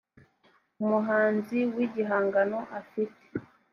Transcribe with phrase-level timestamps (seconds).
[0.83, 3.23] umuhanzi w igihangano afite